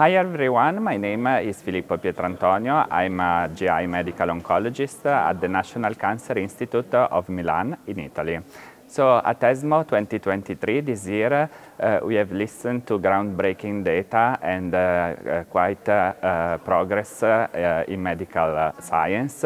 Hi 0.00 0.14
everyone, 0.14 0.82
my 0.82 0.96
name 0.96 1.26
is 1.26 1.60
Filippo 1.60 1.98
Pietrantonio. 1.98 2.86
I'm 2.90 3.20
a 3.20 3.50
GI 3.54 3.86
medical 3.86 4.28
oncologist 4.28 5.04
at 5.04 5.38
the 5.38 5.46
National 5.46 5.94
Cancer 5.94 6.38
Institute 6.38 6.94
of 6.94 7.28
Milan 7.28 7.76
in 7.86 7.98
Italy. 7.98 8.40
So 8.86 9.20
at 9.22 9.44
ESMO 9.44 9.84
2023 9.84 10.80
this 10.80 11.06
year, 11.06 11.48
uh, 11.78 12.00
we 12.02 12.14
have 12.14 12.32
listened 12.32 12.86
to 12.86 12.98
groundbreaking 12.98 13.84
data 13.84 14.38
and 14.42 14.74
uh, 14.74 14.78
uh, 14.78 15.44
quite 15.44 15.88
uh, 15.88 16.14
uh, 16.20 16.58
progress 16.58 17.22
uh, 17.22 17.84
in 17.86 18.02
medical 18.02 18.72
science. 18.80 19.44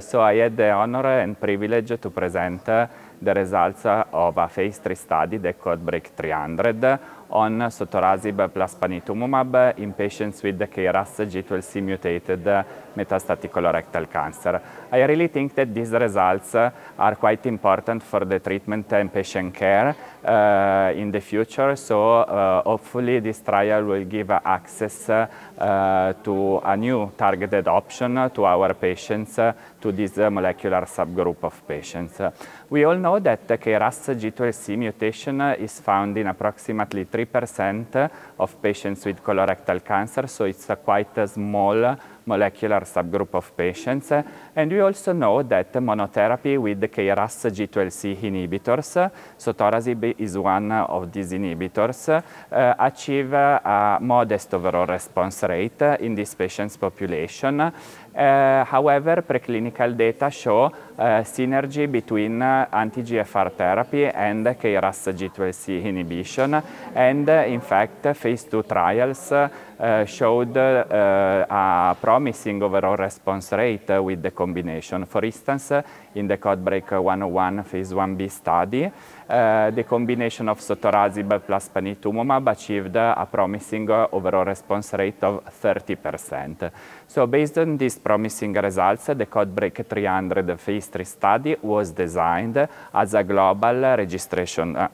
so 0.00 0.20
I 0.20 0.34
had 0.34 0.56
the 0.56 0.72
honor 0.72 1.20
and 1.20 1.40
privilege 1.40 1.98
to 2.00 2.10
present 2.10 2.66
the 2.66 3.34
results 3.34 3.86
of 3.86 4.36
a 4.36 4.48
phase 4.48 4.78
3 4.78 4.94
study, 4.94 5.36
the 5.38 5.54
CodeBreak 5.54 6.08
300, 6.16 6.98
on 7.30 7.70
sotorasib 7.70 8.50
plus 8.52 8.74
panitumumab 8.74 9.74
in 9.78 9.92
patients 9.92 10.42
with 10.42 10.58
KRAS 10.58 11.26
G12C 11.26 11.82
mutated 11.82 12.64
metastatic 12.96 13.50
colorectal 13.50 14.10
cancer. 14.10 14.60
I 14.90 15.02
really 15.04 15.28
think 15.28 15.54
that 15.54 15.72
these 15.72 15.90
results 15.92 16.54
are 16.54 17.14
quite 17.16 17.46
important 17.46 18.02
for 18.02 18.24
the 18.24 18.40
treatment 18.40 18.92
and 18.92 19.12
patient 19.12 19.54
care 19.54 19.94
uh, 20.24 20.92
in 20.94 21.10
the 21.10 21.20
future. 21.20 21.76
So 21.76 22.20
uh, 22.20 22.62
hopefully 22.62 23.20
this 23.20 23.40
trial 23.40 23.84
will 23.84 24.04
give 24.04 24.30
access 24.30 25.08
uh, 25.08 26.12
to 26.22 26.58
a 26.64 26.76
new 26.76 27.12
targeted 27.16 27.68
option 27.68 28.30
to 28.34 28.44
our 28.44 28.74
patients, 28.74 29.36
to 29.80 29.92
this 29.92 30.16
molecular 30.16 30.82
subgroup 30.82 31.44
of 31.44 31.66
patients. 31.66 32.20
We 32.68 32.84
all 32.84 32.96
know 32.96 33.18
that 33.20 33.48
the 33.48 33.58
KRAS 33.58 34.14
G12C 34.14 34.76
mutation 34.76 35.40
is 35.58 35.80
found 35.80 36.18
in 36.18 36.26
approximately 36.26 37.04
3% 37.24 38.10
of 38.38 38.62
patients 38.62 39.04
with 39.04 39.22
colorectal 39.22 39.84
cancer, 39.84 40.26
so 40.26 40.44
it's 40.44 40.68
a 40.70 40.76
quite 40.76 41.16
a 41.18 41.28
small 41.28 41.96
molecular 42.26 42.80
subgroup 42.80 43.34
of 43.34 43.56
patients. 43.56 44.12
And 44.54 44.70
we 44.70 44.80
also 44.80 45.12
know 45.12 45.42
that 45.42 45.72
monotherapy 45.74 46.58
with 46.58 46.80
the 46.80 46.88
KRAS 46.88 47.50
G12C 47.50 48.16
inhibitors, 48.22 49.10
sotorasib 49.38 50.14
is 50.18 50.36
one 50.36 50.72
of 50.72 51.10
these 51.12 51.32
inhibitors, 51.32 52.08
uh, 52.08 52.74
achieve 52.78 53.32
a 53.32 53.98
modest 54.00 54.54
overall 54.54 54.86
response 54.86 55.42
rate 55.44 55.82
in 56.00 56.14
this 56.14 56.34
patient's 56.34 56.76
population. 56.76 57.72
Uh, 58.12 58.64
however, 58.64 59.22
preclinical 59.22 59.96
data 59.96 60.30
show 60.30 60.64
uh, 60.64 61.22
synergy 61.22 61.86
between 61.86 62.42
uh, 62.42 62.66
anti-EGFR 62.72 63.52
therapy 63.52 64.06
and 64.06 64.44
KRAS 64.44 65.12
G12C 65.14 65.84
inhibition. 65.84 66.60
And 66.92 67.28
uh, 67.30 67.44
in 67.46 67.60
fact, 67.60 68.16
phase 68.16 68.44
two 68.44 68.64
trials 68.64 69.30
uh, 69.30 70.04
showed 70.04 70.56
a 70.56 71.96
promising 72.10 72.60
overall 72.60 72.96
response 72.96 73.52
rate 73.52 73.88
with 74.02 74.20
the 74.20 74.32
combination. 74.32 75.06
For 75.06 75.24
instance, 75.24 75.70
in 76.16 76.26
the 76.26 76.38
CodeBreak 76.38 77.00
101 77.00 77.62
phase 77.62 77.92
1b 77.92 78.28
study, 78.28 78.90
uh, 79.30 79.70
the 79.70 79.84
combination 79.84 80.48
of 80.48 80.58
sotorasib 80.60 81.40
plus 81.46 81.68
panitumumab 81.68 82.50
achieved 82.50 82.96
a 82.96 83.26
promising 83.30 83.88
overall 83.90 84.44
response 84.44 84.92
rate 84.94 85.22
of 85.22 85.42
30%. 85.62 86.70
So 87.06 87.26
based 87.26 87.58
on 87.58 87.76
these 87.76 87.98
promising 87.98 88.52
results, 88.54 89.06
the 89.06 89.26
CodeBreak 89.26 89.86
300 89.86 90.58
phase 90.58 90.86
3 90.86 91.04
study 91.04 91.56
was 91.62 91.92
designed 91.92 92.68
as 92.92 93.14
a 93.14 93.22
global 93.22 93.80
registration 93.96 94.76
uh, 94.76 94.88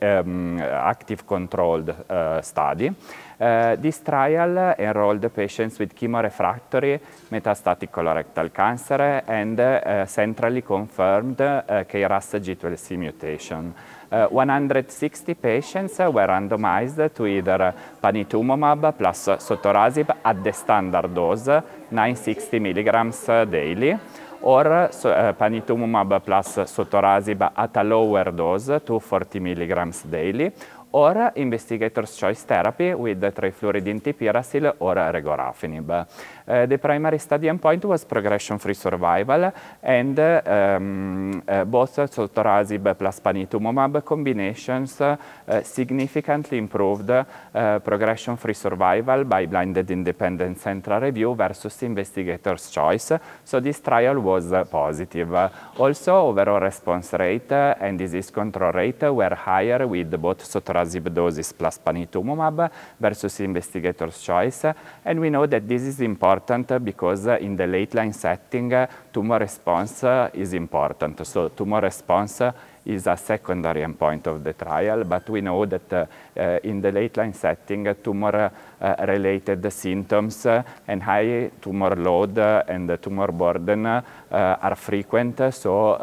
um, 0.00 0.58
active 0.60 1.26
controlled 1.26 1.90
uh, 1.90 2.40
study. 2.42 2.92
Uh, 3.40 3.74
this 3.76 4.00
trial 4.00 4.74
enrolled 4.78 5.32
patients 5.32 5.78
with 5.78 5.94
chemorefractory 5.94 7.00
metastatic 7.30 7.90
colorectal 7.90 8.52
cancer 8.52 9.22
and 9.26 9.58
uh, 9.58 10.04
centrally 10.04 10.60
confirmed 10.60 11.40
uh, 11.40 11.84
KRAS 11.84 12.38
G12C 12.38 12.98
mutation. 12.98 13.74
Uh, 14.12 14.26
160 14.26 15.34
patients 15.34 15.98
were 15.98 16.26
randomized 16.26 17.14
to 17.14 17.26
either 17.26 17.72
panitumumab 18.02 18.96
plus 18.98 19.28
sotorasib 19.38 20.10
at 20.24 20.42
the 20.42 20.52
standard 20.52 21.14
dose, 21.14 21.62
960 21.90 22.58
milligrams 22.58 23.24
daily, 23.48 23.96
or 24.42 24.66
uh, 24.66 25.32
panitumumab 25.38 26.24
plus 26.24 26.56
sotorasib 26.56 27.52
at 27.54 27.76
a 27.76 27.84
lower 27.84 28.32
dose, 28.32 28.80
240 28.84 29.38
milligrams 29.38 30.02
daily, 30.02 30.50
or 30.92 31.32
investigator's 31.36 32.16
choice 32.16 32.42
therapy 32.42 32.94
with 32.94 33.20
trifluridine 33.20 34.00
tipiracil 34.00 34.74
or 34.80 34.94
regorafenib. 34.94 36.06
Uh, 36.46 36.66
the 36.66 36.78
primary 36.78 37.18
study 37.18 37.46
endpoint 37.46 37.84
was 37.84 38.04
progression-free 38.04 38.74
survival, 38.74 39.52
and 39.82 40.18
um, 40.18 41.42
uh, 41.46 41.64
both 41.64 41.96
sotorasib 42.10 42.96
plus 42.96 43.20
panitumumab 43.20 44.02
combinations 44.04 45.00
uh, 45.00 45.16
significantly 45.62 46.58
improved 46.58 47.10
uh, 47.10 47.78
progression-free 47.78 48.54
survival 48.54 49.24
by 49.24 49.46
blinded 49.46 49.90
independent 49.90 50.58
central 50.58 51.00
review 51.00 51.34
versus 51.34 51.82
investigator's 51.82 52.68
choice. 52.70 53.12
So 53.44 53.60
this 53.60 53.80
trial 53.80 54.18
was 54.18 54.52
positive. 54.68 55.50
Also, 55.78 56.16
overall 56.16 56.60
response 56.60 57.12
rate 57.12 57.52
and 57.52 57.96
disease 57.96 58.30
control 58.30 58.72
rate 58.72 59.02
were 59.02 59.36
higher 59.36 59.86
with 59.86 60.10
both 60.20 60.42
sotorasib 60.42 60.79
doses 60.84 61.52
plus 61.52 61.78
panitumumab 61.78 62.70
versus 62.98 63.40
investigator's 63.40 64.20
choice, 64.22 64.64
and 65.04 65.20
we 65.20 65.30
know 65.30 65.46
that 65.46 65.66
this 65.66 65.82
is 65.82 66.00
important 66.00 66.82
because 66.84 67.26
in 67.26 67.56
the 67.56 67.66
late 67.66 67.94
line 67.94 68.12
setting, 68.12 68.72
tumor 69.12 69.38
response 69.38 70.04
is 70.34 70.52
important. 70.54 71.26
So 71.26 71.48
tumor 71.48 71.80
response 71.80 72.42
is 72.86 73.06
a 73.06 73.16
secondary 73.16 73.82
endpoint 73.82 74.26
of 74.26 74.42
the 74.42 74.54
trial, 74.54 75.04
but 75.04 75.28
we 75.28 75.42
know 75.42 75.66
that 75.66 75.92
uh, 75.92 76.58
in 76.62 76.80
the 76.80 76.90
late 76.90 77.16
line 77.18 77.34
setting, 77.34 77.94
tumor 78.02 78.50
uh, 78.80 78.94
related 79.06 79.70
symptoms 79.70 80.46
and 80.86 81.02
high 81.02 81.50
tumor 81.60 81.94
load 81.94 82.38
and 82.38 82.98
tumor 83.02 83.32
burden 83.32 83.86
uh, 83.86 84.02
are 84.30 84.76
frequent. 84.76 85.52
So 85.52 85.94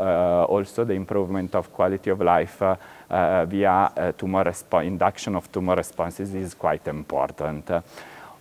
also 0.48 0.86
the 0.86 0.94
improvement 0.94 1.56
of 1.56 1.74
quality 1.74 2.12
of 2.12 2.22
life 2.22 2.62
via 3.09 4.13
tumor 4.18 4.51
induction 4.84 5.35
of 5.35 5.51
tumor 5.51 5.75
responses 5.75 6.34
is 6.34 6.53
quite 6.53 6.88
important. 6.88 7.72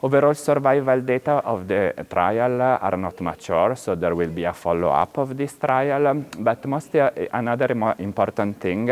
Overall 0.03 0.35
survival 0.35 1.01
data 1.01 1.41
of 1.43 1.67
the 1.67 1.95
trial 2.09 2.61
are 2.61 2.97
not 2.99 3.19
mature, 3.23 3.75
so 3.77 3.95
there 3.95 4.15
will 4.15 4.29
be 4.29 4.45
a 4.45 4.53
follow-up 4.53 5.17
of 5.17 5.35
this 5.35 5.57
trial. 5.57 6.23
But 6.39 6.67
most 6.67 6.95
uh, 6.97 7.11
another 7.33 7.73
important 7.99 8.61
thing 8.61 8.91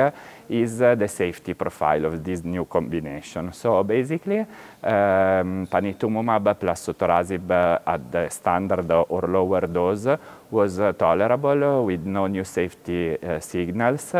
is 0.48 0.80
uh, 0.80 0.94
the 0.94 1.06
safety 1.06 1.52
profile 1.52 2.06
of 2.06 2.24
this 2.24 2.42
new 2.42 2.64
combination. 2.64 3.52
So 3.52 3.84
basically, 3.84 4.40
um, 4.40 5.66
panitumumab 5.70 6.58
plus 6.58 6.86
sotorasib 6.86 7.50
at 7.86 8.10
the 8.10 8.28
standard 8.30 8.90
or 8.90 9.28
lower 9.28 9.66
dose 9.66 10.18
was 10.50 10.80
uh, 10.80 10.94
tolerable 10.94 11.84
with 11.84 12.06
no 12.06 12.26
new 12.28 12.44
safety 12.44 13.22
uh, 13.22 13.40
signals. 13.40 14.14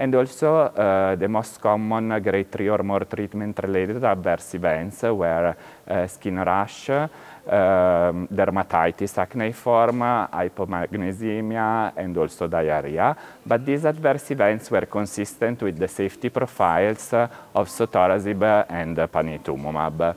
And 0.00 0.14
also 0.14 0.56
uh, 0.56 1.14
the 1.14 1.28
most 1.28 1.60
common 1.60 2.22
grade 2.22 2.50
3 2.50 2.70
or 2.70 2.82
more 2.82 3.04
treatment-related 3.04 4.02
adverse 4.02 4.54
events 4.54 5.02
were 5.02 5.54
uh, 5.86 6.06
skin 6.06 6.38
rash, 6.42 6.88
um, 6.88 8.26
dermatitis 8.32 9.18
acneiform, 9.18 10.00
hypomagnesemia, 10.32 11.92
and 11.96 12.16
also 12.16 12.46
diarrhea. 12.46 13.14
But 13.44 13.66
these 13.66 13.84
adverse 13.84 14.30
events 14.30 14.70
were 14.70 14.86
consistent 14.86 15.60
with 15.60 15.76
the 15.76 15.88
safety 15.88 16.30
profiles 16.30 17.12
of 17.12 17.68
sotorasib 17.68 18.64
and 18.70 18.96
panitumumab. 18.96 20.16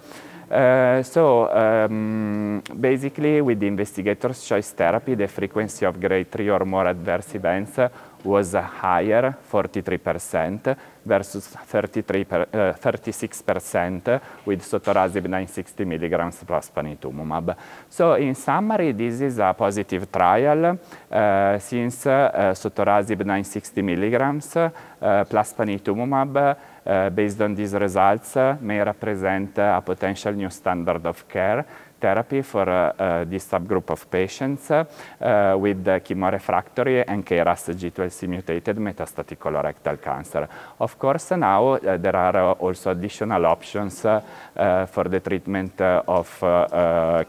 Uh, 0.49 1.01
so 1.01 1.49
um, 1.51 2.61
basically 2.79 3.41
with 3.41 3.59
the 3.59 3.65
investigator's 3.65 4.45
choice 4.45 4.71
therapy, 4.71 5.15
the 5.15 5.27
frequency 5.27 5.83
of 5.83 5.99
grade 5.99 6.31
3 6.31 6.49
or 6.49 6.63
more 6.63 6.87
adverse 6.87 7.35
events 7.35 7.79
was 8.23 8.53
higher, 8.53 9.37
43%, 9.51 10.75
versus 11.05 11.47
33 11.47 12.25
uh, 12.29 12.73
36% 12.73 14.21
with 14.45 14.61
sotorasib 14.61 15.27
960 15.27 15.85
milligrams 15.85 16.43
plus 16.45 16.69
panitumumab. 16.69 17.55
So 17.89 18.13
in 18.13 18.35
summary, 18.35 18.93
this 18.93 19.21
is 19.21 19.37
a 19.39 19.53
positive 19.53 20.09
trial 20.09 20.79
uh, 21.11 21.59
since 21.59 22.05
uh, 22.07 22.53
sotorasib 22.55 23.19
960 23.19 23.81
milligrams 23.81 24.55
uh, 24.55 24.69
plus 25.25 25.53
panitumumab 25.53 26.57
based 27.13 27.39
on 27.39 27.55
these 27.55 27.73
results 27.75 28.35
may 28.59 28.83
represent 28.83 29.57
a 29.57 29.81
potential 29.81 30.33
new 30.33 30.49
standard 30.49 31.05
of 31.05 31.25
care 31.29 31.65
therapy 32.03 32.41
for 32.41 32.67
uh, 32.67 32.93
uh, 32.97 33.23
this 33.23 33.47
subgroup 33.47 33.89
of 33.89 34.11
patients 34.11 34.69
uh, 34.71 34.83
with 35.57 35.85
chemorefractory 36.03 37.05
and 37.07 37.25
KRAS 37.25 37.73
G12C 37.75 38.27
mutated 38.27 38.77
metastatic 38.77 39.37
colorectal 39.37 40.01
cancer. 40.01 40.49
Of 40.79 40.99
course, 40.99 41.31
now 41.31 41.77
there 41.79 42.15
are 42.15 42.53
also 42.59 42.91
additional 42.91 43.45
options 43.45 44.01
for 44.01 45.05
the 45.09 45.21
treatment 45.21 45.79
of 45.81 46.39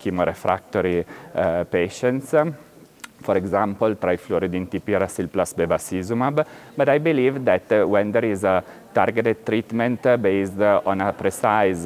chemorefractory 0.00 1.04
patients 1.70 2.34
for 3.24 3.36
example, 3.38 3.96
trifluridine 3.96 4.68
tipiracil 4.68 5.28
plus 5.28 5.54
bevacizumab. 5.54 6.44
But 6.76 6.88
I 6.88 6.98
believe 6.98 7.42
that 7.44 7.72
uh, 7.72 7.88
when 7.88 8.12
there 8.12 8.26
is 8.26 8.44
a 8.44 8.62
targeted 8.94 9.44
treatment 9.44 10.06
uh, 10.06 10.16
based 10.16 10.60
uh, 10.60 10.80
on 10.86 11.00
a 11.00 11.12
precise 11.12 11.84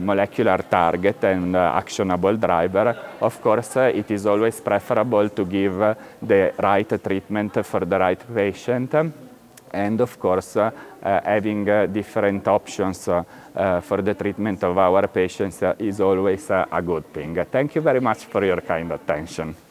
molecular 0.00 0.58
target 0.70 1.24
and 1.24 1.56
actionable 1.56 2.36
driver, 2.36 3.14
of 3.20 3.40
course, 3.42 3.76
it 3.76 4.08
is 4.10 4.24
always 4.26 4.60
preferable 4.60 5.28
to 5.30 5.44
give 5.44 5.96
the 6.22 6.52
right 6.58 7.02
treatment 7.02 7.64
for 7.66 7.84
the 7.84 7.98
right 7.98 8.22
patient 8.34 8.94
and 9.76 10.00
of 10.00 10.18
course 10.18 10.56
uh, 10.56 10.70
uh, 11.02 11.20
having 11.24 11.68
uh, 11.68 11.86
different 11.86 12.46
options 12.48 13.04
for 13.04 14.02
the 14.02 14.14
treatment 14.14 14.62
of 14.64 14.76
our 14.78 15.06
patients 15.08 15.62
is 15.78 16.00
always 16.00 16.50
a 16.50 16.82
good 16.84 17.12
thing. 17.12 17.44
Thank 17.50 17.74
you 17.74 17.80
very 17.80 18.00
much 18.00 18.24
for 18.24 18.44
your 18.44 18.60
kind 18.60 18.92
attention. 18.92 19.65